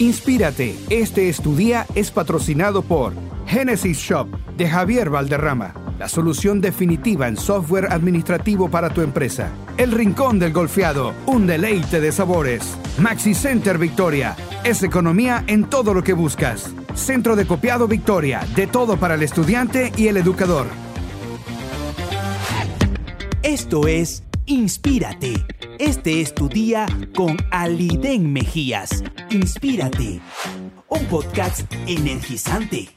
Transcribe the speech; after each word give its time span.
Inspírate, 0.00 0.74
este 0.88 1.28
es 1.28 1.42
es 1.94 2.10
patrocinado 2.10 2.80
por 2.80 3.12
Genesis 3.46 3.98
Shop 3.98 4.28
de 4.56 4.66
Javier 4.66 5.10
Valderrama, 5.10 5.74
la 5.98 6.08
solución 6.08 6.62
definitiva 6.62 7.28
en 7.28 7.36
software 7.36 7.92
administrativo 7.92 8.70
para 8.70 8.88
tu 8.88 9.02
empresa. 9.02 9.50
El 9.76 9.92
Rincón 9.92 10.38
del 10.38 10.54
Golfeado, 10.54 11.12
un 11.26 11.46
deleite 11.46 12.00
de 12.00 12.12
sabores. 12.12 12.78
Maxi 12.98 13.34
Center 13.34 13.76
Victoria, 13.76 14.36
es 14.64 14.82
economía 14.82 15.44
en 15.46 15.68
todo 15.68 15.92
lo 15.92 16.02
que 16.02 16.14
buscas. 16.14 16.72
Centro 16.94 17.36
de 17.36 17.46
Copiado 17.46 17.86
Victoria, 17.86 18.40
de 18.56 18.66
todo 18.66 18.96
para 18.96 19.16
el 19.16 19.22
estudiante 19.22 19.92
y 19.98 20.08
el 20.08 20.16
educador. 20.16 20.66
Esto 23.42 23.86
es 23.86 24.22
Inspírate. 24.50 25.46
Este 25.78 26.20
es 26.20 26.34
tu 26.34 26.48
día 26.48 26.84
con 27.14 27.36
Aliden 27.52 28.32
Mejías. 28.32 29.04
Inspírate. 29.30 30.20
Un 30.88 31.04
podcast 31.04 31.72
energizante. 31.86 32.88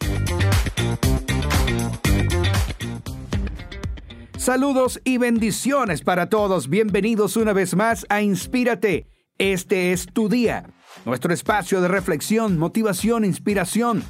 Saludos 4.35 4.99
y 5.03 5.19
bendiciones 5.19 6.01
para 6.01 6.27
todos. 6.27 6.69
Bienvenidos 6.69 7.37
una 7.37 7.53
vez 7.53 7.75
más 7.75 8.07
a 8.09 8.23
Inspírate. 8.23 9.05
Este 9.37 9.91
es 9.91 10.07
tu 10.07 10.29
día, 10.29 10.73
nuestro 11.05 11.35
espacio 11.35 11.81
de 11.81 11.87
reflexión, 11.87 12.57
motivación, 12.57 13.25
inspiración, 13.25 14.03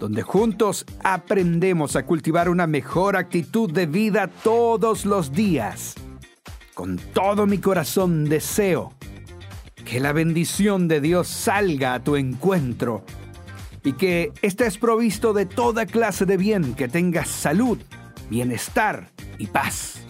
donde 0.00 0.22
juntos 0.22 0.86
aprendemos 1.04 1.96
a 1.96 2.06
cultivar 2.06 2.48
una 2.48 2.66
mejor 2.66 3.14
actitud 3.14 3.70
de 3.70 3.84
vida 3.84 4.28
todos 4.42 5.04
los 5.04 5.32
días. 5.32 5.94
Con 6.78 6.96
todo 6.96 7.48
mi 7.48 7.58
corazón 7.58 8.26
deseo 8.26 8.92
que 9.84 9.98
la 9.98 10.12
bendición 10.12 10.86
de 10.86 11.00
Dios 11.00 11.26
salga 11.26 11.92
a 11.94 12.04
tu 12.04 12.14
encuentro 12.14 13.02
y 13.82 13.94
que 13.94 14.30
estés 14.42 14.78
provisto 14.78 15.32
de 15.32 15.44
toda 15.44 15.86
clase 15.86 16.24
de 16.24 16.36
bien, 16.36 16.74
que 16.74 16.86
tengas 16.86 17.26
salud, 17.26 17.78
bienestar 18.30 19.08
y 19.38 19.48
paz. 19.48 20.02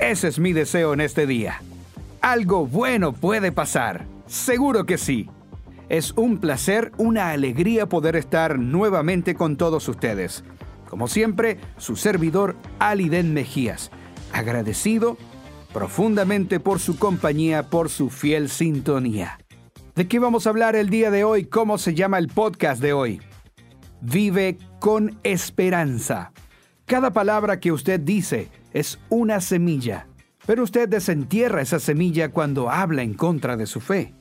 Ese 0.00 0.28
es 0.28 0.38
mi 0.38 0.54
deseo 0.54 0.94
en 0.94 1.02
este 1.02 1.26
día. 1.26 1.60
Algo 2.22 2.66
bueno 2.66 3.12
puede 3.12 3.52
pasar, 3.52 4.06
seguro 4.26 4.86
que 4.86 4.96
sí. 4.96 5.28
Es 5.90 6.12
un 6.12 6.38
placer, 6.38 6.92
una 6.96 7.28
alegría 7.28 7.90
poder 7.90 8.16
estar 8.16 8.58
nuevamente 8.58 9.34
con 9.34 9.58
todos 9.58 9.86
ustedes. 9.86 10.44
Como 10.88 11.08
siempre, 11.08 11.58
su 11.76 11.94
servidor 11.94 12.56
Aliden 12.78 13.34
Mejías, 13.34 13.90
agradecido 14.32 15.18
profundamente 15.72 16.60
por 16.60 16.80
su 16.80 16.98
compañía, 16.98 17.68
por 17.68 17.88
su 17.88 18.10
fiel 18.10 18.48
sintonía. 18.48 19.38
¿De 19.94 20.08
qué 20.08 20.18
vamos 20.18 20.46
a 20.46 20.50
hablar 20.50 20.76
el 20.76 20.90
día 20.90 21.10
de 21.10 21.24
hoy? 21.24 21.44
¿Cómo 21.44 21.78
se 21.78 21.94
llama 21.94 22.18
el 22.18 22.28
podcast 22.28 22.80
de 22.80 22.92
hoy? 22.92 23.20
Vive 24.00 24.58
con 24.78 25.18
esperanza. 25.22 26.32
Cada 26.86 27.12
palabra 27.12 27.60
que 27.60 27.72
usted 27.72 28.00
dice 28.00 28.48
es 28.72 28.98
una 29.10 29.40
semilla, 29.40 30.06
pero 30.46 30.62
usted 30.62 30.88
desentierra 30.88 31.62
esa 31.62 31.78
semilla 31.78 32.30
cuando 32.30 32.70
habla 32.70 33.02
en 33.02 33.14
contra 33.14 33.56
de 33.56 33.66
su 33.66 33.80
fe. 33.80 34.14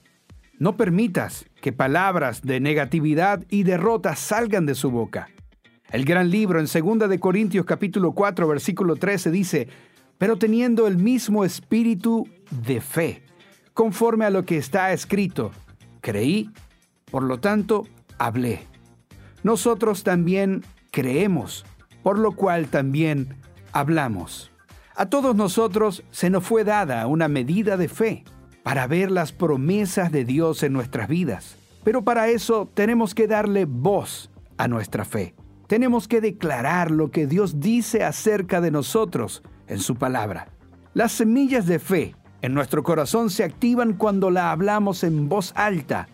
No 0.60 0.76
permitas 0.76 1.46
que 1.62 1.72
palabras 1.72 2.42
de 2.42 2.60
negatividad 2.60 3.46
y 3.50 3.64
derrota 3.64 4.16
salgan 4.16 4.66
de 4.66 4.76
su 4.76 4.92
boca. 4.92 5.30
El 5.92 6.06
gran 6.06 6.30
libro 6.30 6.60
en 6.60 6.68
2 6.68 7.10
de 7.10 7.20
Corintios 7.20 7.66
capítulo 7.66 8.12
4 8.12 8.48
versículo 8.48 8.96
13 8.96 9.32
dice, 9.32 9.68
pero 10.20 10.38
teniendo 10.38 10.86
el 10.86 10.98
mismo 10.98 11.44
espíritu 11.44 12.28
de 12.52 12.82
fe, 12.82 13.24
conforme 13.74 14.26
a 14.26 14.30
lo 14.30 14.46
que 14.46 14.58
está 14.58 14.92
escrito. 14.92 15.52
Creí, 16.02 16.52
por 17.10 17.24
lo 17.24 17.40
tanto, 17.40 17.88
hablé. 18.20 18.68
Nosotros 19.42 20.04
también 20.04 20.64
creemos, 20.92 21.66
por 22.04 22.20
lo 22.20 22.34
cual 22.34 22.68
también 22.68 23.38
hablamos. 23.72 24.52
A 24.96 25.06
todos 25.06 25.36
nosotros 25.36 26.04
se 26.12 26.30
nos 26.30 26.44
fue 26.44 26.66
dada 26.66 27.08
una 27.08 27.30
medida 27.30 27.78
de 27.78 27.88
fe 27.88 28.26
para 28.62 28.86
ver 28.88 29.12
las 29.12 29.32
promesas 29.32 30.12
de 30.12 30.26
Dios 30.26 30.62
en 30.64 30.74
nuestras 30.74 31.08
vidas. 31.08 31.56
Pero 31.86 32.04
para 32.04 32.28
eso 32.28 32.70
tenemos 32.74 33.16
que 33.16 33.26
darle 33.26 33.64
voz 33.64 34.30
a 34.58 34.68
nuestra 34.68 35.06
fe. 35.06 35.34
Tenemos 35.68 36.10
que 36.10 36.20
declarar 36.20 36.92
lo 36.92 37.10
que 37.12 37.26
Dios 37.28 37.62
dice 37.62 38.04
acerca 38.04 38.60
de 38.60 38.72
nosotros 38.72 39.44
en 39.70 39.80
su 39.80 39.96
palabra. 39.96 40.50
Las 40.94 41.14
semillas 41.14 41.66
de 41.66 41.80
fe 41.80 42.16
en 42.42 42.54
nuestro 42.54 42.84
corazón 42.84 43.30
se 43.30 43.44
activan 43.44 43.94
cuando 43.94 44.32
la 44.32 44.52
hablamos 44.52 45.04
en 45.04 45.30
voz 45.30 45.54
alta. 45.56 46.08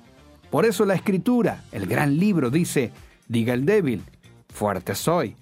Por 0.51 0.66
eso 0.66 0.85
la 0.85 0.93
escritura, 0.93 1.63
el 1.71 1.88
gran 1.88 2.17
libro, 2.17 2.49
dice, 2.49 2.91
diga 3.27 3.53
el 3.53 3.65
débil, 3.65 4.03
fuerte 4.49 4.94
soy. 4.95 5.35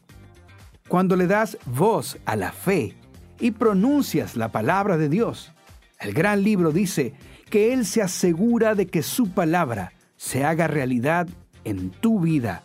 Cuando 0.88 1.16
le 1.16 1.28
das 1.28 1.58
voz 1.66 2.18
a 2.26 2.36
la 2.36 2.52
fe 2.52 2.96
y 3.40 3.52
pronuncias 3.52 4.36
la 4.36 4.50
palabra 4.50 4.98
de 4.98 5.10
Dios, 5.10 5.52
el 6.00 6.14
gran 6.14 6.44
libro 6.44 6.72
dice 6.72 7.14
que 7.50 7.74
Él 7.74 7.86
se 7.86 8.02
asegura 8.02 8.76
de 8.76 8.88
que 8.88 9.04
su 9.04 9.32
palabra 9.32 9.94
se 10.18 10.44
haga 10.44 10.68
realidad 10.68 11.28
en 11.64 11.92
tu 11.92 12.20
vida, 12.20 12.64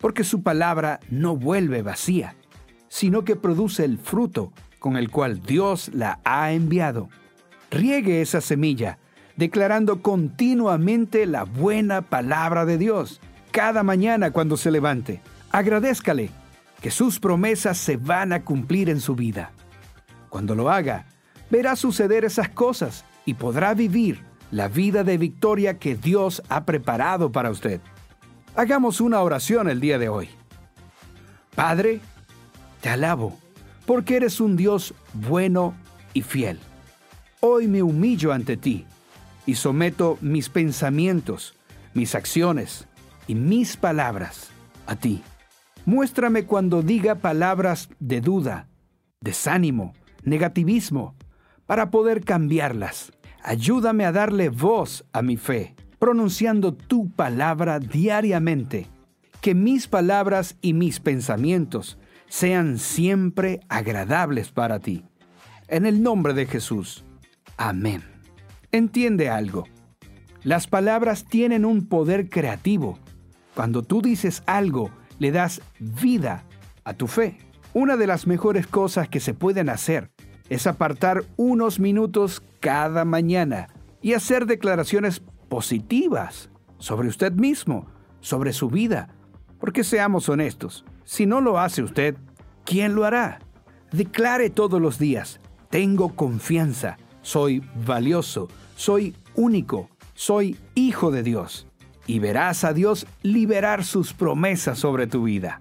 porque 0.00 0.24
su 0.24 0.42
palabra 0.42 1.00
no 1.10 1.36
vuelve 1.36 1.82
vacía, 1.82 2.34
sino 2.88 3.24
que 3.24 3.36
produce 3.36 3.84
el 3.84 3.98
fruto 3.98 4.52
con 4.82 4.96
el 4.96 5.10
cual 5.10 5.40
Dios 5.40 5.90
la 5.94 6.18
ha 6.24 6.52
enviado. 6.52 7.08
Riegue 7.70 8.20
esa 8.20 8.40
semilla, 8.40 8.98
declarando 9.36 10.02
continuamente 10.02 11.24
la 11.24 11.44
buena 11.44 12.02
palabra 12.02 12.66
de 12.66 12.76
Dios, 12.76 13.20
cada 13.52 13.84
mañana 13.84 14.32
cuando 14.32 14.58
se 14.58 14.72
levante. 14.72 15.22
Agradézcale 15.52 16.30
que 16.82 16.90
sus 16.90 17.20
promesas 17.20 17.78
se 17.78 17.96
van 17.96 18.32
a 18.32 18.44
cumplir 18.44 18.90
en 18.90 19.00
su 19.00 19.14
vida. 19.14 19.52
Cuando 20.28 20.56
lo 20.56 20.68
haga, 20.68 21.06
verá 21.48 21.76
suceder 21.76 22.24
esas 22.24 22.48
cosas 22.48 23.04
y 23.24 23.34
podrá 23.34 23.74
vivir 23.74 24.24
la 24.50 24.66
vida 24.66 25.04
de 25.04 25.16
victoria 25.16 25.78
que 25.78 25.94
Dios 25.94 26.42
ha 26.48 26.64
preparado 26.64 27.30
para 27.30 27.50
usted. 27.50 27.80
Hagamos 28.56 29.00
una 29.00 29.20
oración 29.20 29.70
el 29.70 29.80
día 29.80 29.98
de 29.98 30.08
hoy. 30.08 30.28
Padre, 31.54 32.00
te 32.80 32.88
alabo 32.88 33.41
porque 33.86 34.16
eres 34.16 34.40
un 34.40 34.56
Dios 34.56 34.94
bueno 35.12 35.74
y 36.14 36.22
fiel. 36.22 36.58
Hoy 37.40 37.68
me 37.68 37.82
humillo 37.82 38.32
ante 38.32 38.56
ti 38.56 38.86
y 39.46 39.54
someto 39.54 40.18
mis 40.20 40.48
pensamientos, 40.48 41.54
mis 41.94 42.14
acciones 42.14 42.86
y 43.26 43.34
mis 43.34 43.76
palabras 43.76 44.50
a 44.86 44.96
ti. 44.96 45.22
Muéstrame 45.84 46.44
cuando 46.44 46.82
diga 46.82 47.16
palabras 47.16 47.88
de 47.98 48.20
duda, 48.20 48.68
desánimo, 49.20 49.94
negativismo, 50.22 51.16
para 51.66 51.90
poder 51.90 52.24
cambiarlas. 52.24 53.12
Ayúdame 53.42 54.04
a 54.04 54.12
darle 54.12 54.48
voz 54.48 55.04
a 55.12 55.22
mi 55.22 55.36
fe, 55.36 55.74
pronunciando 55.98 56.74
tu 56.74 57.10
palabra 57.10 57.80
diariamente. 57.80 58.86
Que 59.40 59.56
mis 59.56 59.88
palabras 59.88 60.56
y 60.60 60.72
mis 60.72 61.00
pensamientos 61.00 61.98
sean 62.32 62.78
siempre 62.78 63.60
agradables 63.68 64.52
para 64.52 64.80
ti. 64.80 65.04
En 65.68 65.84
el 65.84 66.02
nombre 66.02 66.32
de 66.32 66.46
Jesús. 66.46 67.04
Amén. 67.58 68.02
Entiende 68.72 69.28
algo. 69.28 69.64
Las 70.42 70.66
palabras 70.66 71.26
tienen 71.26 71.66
un 71.66 71.86
poder 71.86 72.30
creativo. 72.30 72.98
Cuando 73.54 73.82
tú 73.82 74.00
dices 74.00 74.42
algo, 74.46 74.90
le 75.18 75.30
das 75.30 75.60
vida 75.78 76.44
a 76.84 76.94
tu 76.94 77.06
fe. 77.06 77.36
Una 77.74 77.98
de 77.98 78.06
las 78.06 78.26
mejores 78.26 78.66
cosas 78.66 79.10
que 79.10 79.20
se 79.20 79.34
pueden 79.34 79.68
hacer 79.68 80.10
es 80.48 80.66
apartar 80.66 81.24
unos 81.36 81.80
minutos 81.80 82.42
cada 82.60 83.04
mañana 83.04 83.68
y 84.00 84.14
hacer 84.14 84.46
declaraciones 84.46 85.20
positivas 85.50 86.48
sobre 86.78 87.08
usted 87.08 87.32
mismo, 87.32 87.88
sobre 88.20 88.54
su 88.54 88.70
vida. 88.70 89.14
Porque 89.62 89.84
seamos 89.84 90.28
honestos, 90.28 90.84
si 91.04 91.24
no 91.24 91.40
lo 91.40 91.60
hace 91.60 91.84
usted, 91.84 92.16
¿quién 92.64 92.96
lo 92.96 93.04
hará? 93.04 93.38
Declare 93.92 94.50
todos 94.50 94.82
los 94.82 94.98
días, 94.98 95.38
tengo 95.70 96.16
confianza, 96.16 96.96
soy 97.20 97.62
valioso, 97.86 98.48
soy 98.74 99.14
único, 99.36 99.88
soy 100.14 100.56
hijo 100.74 101.12
de 101.12 101.22
Dios. 101.22 101.68
Y 102.08 102.18
verás 102.18 102.64
a 102.64 102.72
Dios 102.72 103.06
liberar 103.22 103.84
sus 103.84 104.12
promesas 104.12 104.80
sobre 104.80 105.06
tu 105.06 105.22
vida. 105.22 105.60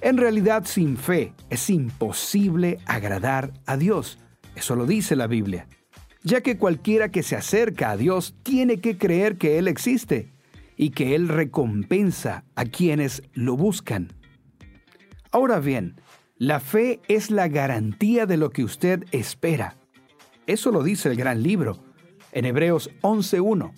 En 0.00 0.16
realidad, 0.16 0.64
sin 0.64 0.96
fe 0.96 1.34
es 1.50 1.68
imposible 1.68 2.78
agradar 2.86 3.52
a 3.66 3.76
Dios. 3.76 4.18
Eso 4.54 4.76
lo 4.76 4.86
dice 4.86 5.14
la 5.14 5.26
Biblia. 5.26 5.68
Ya 6.22 6.40
que 6.40 6.56
cualquiera 6.56 7.10
que 7.10 7.22
se 7.22 7.36
acerca 7.36 7.90
a 7.90 7.98
Dios 7.98 8.34
tiene 8.42 8.80
que 8.80 8.96
creer 8.96 9.36
que 9.36 9.58
Él 9.58 9.68
existe 9.68 10.32
y 10.76 10.90
que 10.90 11.14
Él 11.14 11.28
recompensa 11.28 12.44
a 12.54 12.64
quienes 12.64 13.22
lo 13.32 13.56
buscan. 13.56 14.12
Ahora 15.32 15.58
bien, 15.58 16.00
la 16.38 16.60
fe 16.60 17.00
es 17.08 17.30
la 17.30 17.48
garantía 17.48 18.26
de 18.26 18.36
lo 18.36 18.50
que 18.50 18.62
usted 18.62 19.04
espera. 19.10 19.76
Eso 20.46 20.70
lo 20.70 20.82
dice 20.82 21.08
el 21.08 21.16
gran 21.16 21.42
libro 21.42 21.78
en 22.32 22.44
Hebreos 22.44 22.90
11.1. 23.02 23.72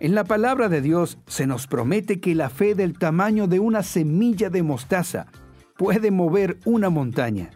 En 0.00 0.14
la 0.14 0.24
palabra 0.24 0.68
de 0.68 0.80
Dios 0.80 1.18
se 1.26 1.46
nos 1.46 1.66
promete 1.66 2.20
que 2.20 2.34
la 2.34 2.50
fe 2.50 2.74
del 2.74 2.98
tamaño 2.98 3.46
de 3.46 3.60
una 3.60 3.82
semilla 3.82 4.50
de 4.50 4.62
mostaza 4.62 5.26
puede 5.76 6.10
mover 6.10 6.58
una 6.64 6.90
montaña. 6.90 7.50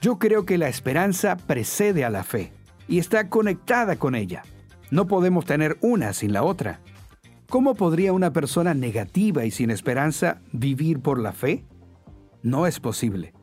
Yo 0.00 0.18
creo 0.18 0.46
que 0.46 0.58
la 0.58 0.68
esperanza 0.68 1.36
precede 1.36 2.04
a 2.04 2.10
la 2.10 2.24
fe 2.24 2.52
y 2.88 2.98
está 2.98 3.28
conectada 3.28 3.96
con 3.96 4.14
ella. 4.14 4.42
No 4.90 5.06
podemos 5.06 5.44
tener 5.44 5.78
una 5.80 6.12
sin 6.12 6.32
la 6.32 6.42
otra. 6.42 6.80
¿Cómo 7.52 7.74
podría 7.74 8.14
una 8.14 8.32
persona 8.32 8.72
negativa 8.72 9.44
y 9.44 9.50
sin 9.50 9.70
esperanza 9.70 10.40
vivir 10.52 11.00
por 11.00 11.18
la 11.18 11.32
fe? 11.32 11.66
No 12.42 12.66
es 12.66 12.80
posible. 12.80 13.34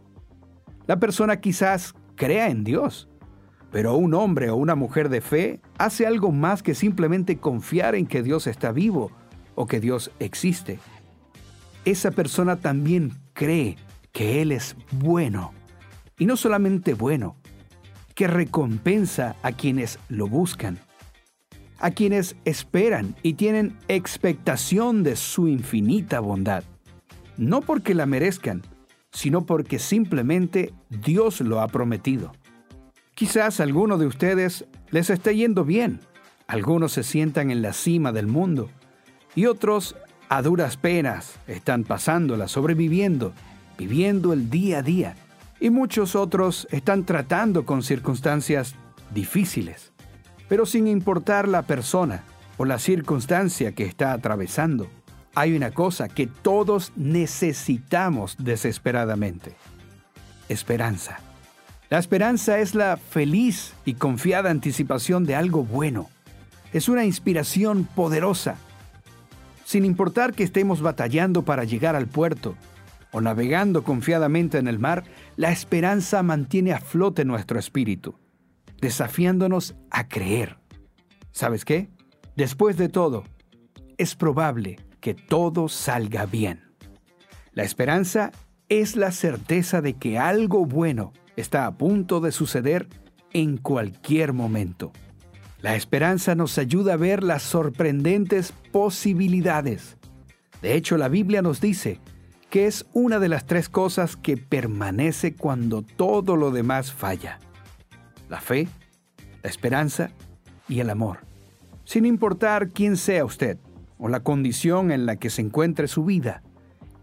La 0.87 0.97
persona 0.97 1.41
quizás 1.41 1.93
crea 2.15 2.49
en 2.49 2.63
Dios, 2.63 3.07
pero 3.71 3.93
un 3.97 4.15
hombre 4.15 4.49
o 4.49 4.55
una 4.55 4.73
mujer 4.73 5.09
de 5.09 5.21
fe 5.21 5.61
hace 5.77 6.07
algo 6.07 6.31
más 6.31 6.63
que 6.63 6.73
simplemente 6.73 7.37
confiar 7.37 7.93
en 7.93 8.07
que 8.07 8.23
Dios 8.23 8.47
está 8.47 8.71
vivo 8.71 9.11
o 9.53 9.67
que 9.67 9.79
Dios 9.79 10.09
existe. 10.17 10.79
Esa 11.85 12.09
persona 12.09 12.55
también 12.55 13.11
cree 13.33 13.77
que 14.11 14.41
Él 14.41 14.51
es 14.51 14.75
bueno. 14.91 15.51
Y 16.17 16.25
no 16.25 16.35
solamente 16.35 16.95
bueno, 16.95 17.35
que 18.15 18.25
recompensa 18.25 19.35
a 19.43 19.51
quienes 19.51 19.99
lo 20.09 20.27
buscan, 20.27 20.79
a 21.79 21.91
quienes 21.91 22.35
esperan 22.45 23.15
y 23.23 23.33
tienen 23.33 23.77
expectación 23.87 25.03
de 25.03 25.15
su 25.15 25.47
infinita 25.47 26.19
bondad. 26.19 26.63
No 27.37 27.61
porque 27.61 27.95
la 27.95 28.05
merezcan, 28.05 28.63
sino 29.11 29.45
porque 29.45 29.79
simplemente 29.79 30.73
Dios 30.89 31.41
lo 31.41 31.61
ha 31.61 31.67
prometido. 31.67 32.33
Quizás 33.15 33.59
a 33.59 33.63
alguno 33.63 33.97
de 33.97 34.07
ustedes 34.07 34.65
les 34.91 35.09
esté 35.09 35.35
yendo 35.35 35.65
bien, 35.65 35.99
algunos 36.47 36.93
se 36.93 37.03
sientan 37.03 37.51
en 37.51 37.61
la 37.61 37.73
cima 37.73 38.11
del 38.11 38.27
mundo 38.27 38.69
y 39.35 39.45
otros 39.45 39.95
a 40.29 40.41
duras 40.41 40.77
penas 40.77 41.39
están 41.47 41.83
pasándola, 41.83 42.47
sobreviviendo, 42.47 43.33
viviendo 43.77 44.33
el 44.33 44.49
día 44.49 44.79
a 44.79 44.81
día 44.81 45.15
y 45.59 45.69
muchos 45.69 46.15
otros 46.15 46.67
están 46.71 47.05
tratando 47.05 47.65
con 47.65 47.83
circunstancias 47.83 48.75
difíciles. 49.13 49.88
Pero 50.49 50.65
sin 50.65 50.87
importar 50.87 51.47
la 51.47 51.61
persona 51.61 52.23
o 52.57 52.65
la 52.65 52.79
circunstancia 52.79 53.71
que 53.71 53.85
está 53.85 54.11
atravesando, 54.11 54.87
hay 55.35 55.55
una 55.55 55.71
cosa 55.71 56.09
que 56.09 56.27
todos 56.27 56.91
necesitamos 56.97 58.35
desesperadamente. 58.39 59.55
Esperanza. 60.49 61.19
La 61.89 61.99
esperanza 61.99 62.59
es 62.59 62.75
la 62.75 62.97
feliz 62.97 63.73
y 63.85 63.93
confiada 63.93 64.49
anticipación 64.49 65.25
de 65.25 65.35
algo 65.35 65.63
bueno. 65.63 66.09
Es 66.73 66.89
una 66.89 67.05
inspiración 67.05 67.87
poderosa. 67.95 68.57
Sin 69.65 69.85
importar 69.85 70.33
que 70.33 70.43
estemos 70.43 70.81
batallando 70.81 71.43
para 71.43 71.63
llegar 71.63 71.95
al 71.95 72.07
puerto 72.07 72.55
o 73.11 73.21
navegando 73.21 73.83
confiadamente 73.83 74.57
en 74.57 74.67
el 74.67 74.79
mar, 74.79 75.03
la 75.35 75.51
esperanza 75.51 76.21
mantiene 76.21 76.73
a 76.73 76.79
flote 76.79 77.25
nuestro 77.25 77.57
espíritu, 77.57 78.15
desafiándonos 78.81 79.75
a 79.91 80.07
creer. 80.07 80.57
¿Sabes 81.31 81.65
qué? 81.65 81.89
Después 82.35 82.77
de 82.77 82.89
todo, 82.89 83.23
es 83.97 84.15
probable 84.15 84.77
que 85.01 85.13
todo 85.13 85.69
salga 85.69 86.25
bien. 86.25 86.61
La 87.53 87.63
esperanza 87.63 88.31
es 88.69 88.95
la 88.95 89.11
certeza 89.11 89.81
de 89.81 89.93
que 89.93 90.17
algo 90.17 90.65
bueno 90.65 91.11
está 91.35 91.65
a 91.65 91.77
punto 91.77 92.19
de 92.19 92.31
suceder 92.31 92.87
en 93.33 93.57
cualquier 93.57 94.33
momento. 94.33 94.91
La 95.61 95.75
esperanza 95.75 96.35
nos 96.35 96.57
ayuda 96.57 96.93
a 96.93 96.97
ver 96.97 97.23
las 97.23 97.43
sorprendentes 97.43 98.53
posibilidades. 98.71 99.97
De 100.61 100.75
hecho, 100.75 100.97
la 100.97 101.09
Biblia 101.09 101.41
nos 101.41 101.59
dice 101.59 101.99
que 102.49 102.65
es 102.65 102.85
una 102.93 103.19
de 103.19 103.29
las 103.29 103.45
tres 103.45 103.69
cosas 103.69 104.15
que 104.15 104.37
permanece 104.37 105.35
cuando 105.35 105.81
todo 105.81 106.35
lo 106.35 106.51
demás 106.51 106.93
falla. 106.93 107.39
La 108.29 108.39
fe, 108.39 108.67
la 109.43 109.49
esperanza 109.49 110.11
y 110.67 110.79
el 110.79 110.89
amor. 110.89 111.19
Sin 111.83 112.05
importar 112.05 112.69
quién 112.69 112.95
sea 112.95 113.25
usted, 113.25 113.57
o 113.97 114.07
la 114.07 114.21
condición 114.21 114.91
en 114.91 115.05
la 115.05 115.17
que 115.17 115.29
se 115.29 115.41
encuentre 115.41 115.87
su 115.87 116.05
vida, 116.05 116.41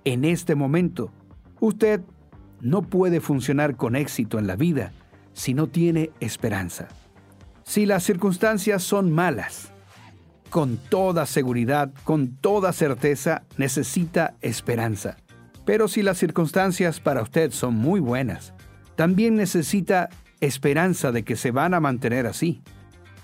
en 0.05 0.25
este 0.25 0.55
momento, 0.55 1.13
usted 1.61 2.01
no 2.61 2.83
puede 2.83 3.21
funcionar 3.21 3.77
con 3.77 3.97
éxito 3.97 4.39
en 4.39 4.47
la 4.47 4.57
vida 4.57 4.93
si 5.33 5.53
no 5.53 5.67
tiene 5.67 6.11
esperanza. 6.21 6.89
Si 7.65 7.85
las 7.85 8.05
circunstancias 8.05 8.83
son 8.83 9.11
malas, 9.11 9.73
con 10.51 10.77
toda 10.77 11.27
seguridad, 11.27 11.93
con 12.05 12.37
toda 12.37 12.73
certeza, 12.73 13.43
necesita 13.59 14.37
esperanza. 14.41 15.17
Pero 15.65 15.89
si 15.89 16.03
las 16.03 16.19
circunstancias 16.19 17.01
para 17.01 17.23
usted 17.23 17.51
son 17.51 17.75
muy 17.75 18.01
buenas, 18.01 18.55
también 18.95 19.35
necesita 19.35 20.09
esperanza 20.41 21.13
de 21.13 21.23
que 21.23 21.37
se 21.37 21.51
van 21.51 21.75
a 21.75 21.81
mantener 21.81 22.27
así. 22.27 22.63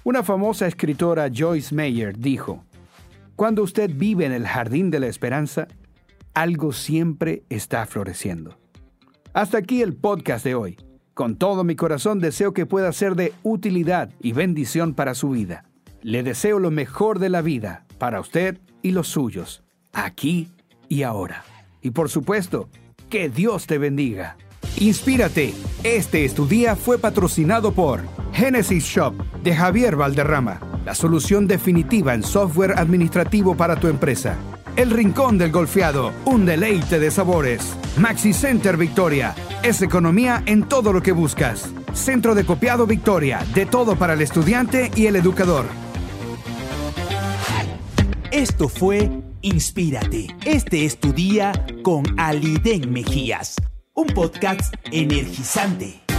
Una 0.04 0.22
famosa 0.22 0.66
escritora 0.66 1.30
Joyce 1.32 1.74
Meyer 1.74 2.18
dijo, 2.18 2.64
cuando 3.36 3.62
usted 3.62 3.90
vive 3.94 4.26
en 4.26 4.32
el 4.32 4.46
jardín 4.46 4.90
de 4.90 5.00
la 5.00 5.06
esperanza, 5.06 5.68
algo 6.34 6.72
siempre 6.72 7.42
está 7.48 7.86
floreciendo. 7.86 8.58
Hasta 9.32 9.58
aquí 9.58 9.82
el 9.82 9.94
podcast 9.94 10.44
de 10.44 10.54
hoy. 10.54 10.76
Con 11.14 11.36
todo 11.36 11.62
mi 11.62 11.76
corazón 11.76 12.20
deseo 12.20 12.52
que 12.52 12.66
pueda 12.66 12.90
ser 12.92 13.14
de 13.16 13.32
utilidad 13.42 14.10
y 14.20 14.32
bendición 14.32 14.94
para 14.94 15.14
su 15.14 15.30
vida. 15.30 15.64
Le 16.00 16.22
deseo 16.22 16.58
lo 16.58 16.70
mejor 16.70 17.18
de 17.18 17.28
la 17.28 17.42
vida 17.42 17.84
para 17.98 18.18
usted 18.20 18.58
y 18.82 18.92
los 18.92 19.08
suyos, 19.08 19.62
aquí 19.92 20.48
y 20.88 21.02
ahora. 21.02 21.44
Y 21.80 21.90
por 21.90 22.08
supuesto, 22.08 22.68
que 23.08 23.28
Dios 23.28 23.66
te 23.66 23.78
bendiga. 23.78 24.36
Inspírate. 24.82 25.54
Este 25.84 26.24
estudia 26.24 26.74
fue 26.74 26.98
patrocinado 26.98 27.72
por 27.72 28.00
Genesis 28.32 28.82
Shop 28.82 29.14
de 29.44 29.54
Javier 29.54 29.94
Valderrama 29.94 30.58
la 30.84 30.96
solución 30.96 31.46
definitiva 31.46 32.14
en 32.14 32.24
software 32.24 32.74
administrativo 32.76 33.56
para 33.56 33.76
tu 33.76 33.86
empresa. 33.86 34.36
El 34.74 34.90
Rincón 34.90 35.38
del 35.38 35.52
Golfeado, 35.52 36.12
un 36.24 36.44
deleite 36.44 36.98
de 36.98 37.12
sabores. 37.12 37.76
Maxi 37.96 38.32
Center 38.32 38.76
Victoria, 38.76 39.36
es 39.62 39.82
economía 39.82 40.42
en 40.46 40.64
todo 40.64 40.92
lo 40.92 41.00
que 41.00 41.12
buscas. 41.12 41.70
Centro 41.92 42.34
de 42.34 42.44
Copiado 42.44 42.84
Victoria, 42.84 43.46
de 43.54 43.66
todo 43.66 43.94
para 43.94 44.14
el 44.14 44.22
estudiante 44.22 44.90
y 44.96 45.06
el 45.06 45.14
educador. 45.14 45.66
Esto 48.32 48.68
fue 48.68 49.10
Inspírate. 49.42 50.28
Este 50.44 50.84
es 50.84 50.98
tu 50.98 51.12
día 51.12 51.52
con 51.82 52.04
Aliden 52.18 52.92
Mejías, 52.92 53.56
un 53.94 54.06
podcast 54.06 54.74
energizante. 54.90 56.11